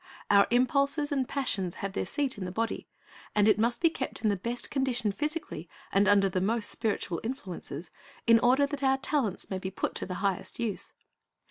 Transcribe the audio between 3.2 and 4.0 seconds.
and it must be